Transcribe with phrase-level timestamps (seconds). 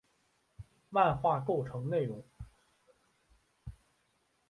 [0.89, 2.25] 漫画构成内容。